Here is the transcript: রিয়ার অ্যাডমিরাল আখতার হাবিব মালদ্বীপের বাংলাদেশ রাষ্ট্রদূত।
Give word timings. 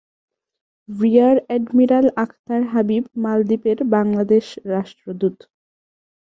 রিয়ার 0.89 1.37
অ্যাডমিরাল 1.47 2.07
আখতার 2.23 2.61
হাবিব 2.71 3.03
মালদ্বীপের 3.23 3.77
বাংলাদেশ 3.93 4.45
রাষ্ট্রদূত। 4.71 5.37